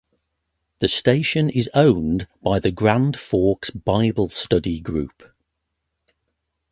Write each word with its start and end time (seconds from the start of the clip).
The 0.79 0.87
station 0.87 1.47
is 1.51 1.69
owned 1.75 2.27
by 2.41 2.57
the 2.59 2.71
Grand 2.71 3.19
Forks 3.19 3.69
Bible 3.69 4.29
Study 4.29 4.79
Group. 4.79 5.31